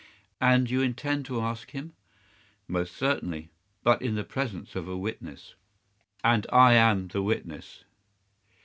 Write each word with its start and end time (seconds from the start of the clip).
"And 0.41 0.67
you 0.67 0.81
intend 0.81 1.25
to 1.27 1.39
ask 1.41 1.69
him?" 1.69 1.93
"Most 2.67 2.95
certainly—but 2.97 4.01
in 4.01 4.15
the 4.15 4.23
presence 4.23 4.75
of 4.75 4.87
a 4.87 4.97
witness." 4.97 5.53
"And 6.23 6.47
I 6.51 6.73
am 6.73 7.09
the 7.09 7.21
witness?" 7.21 7.83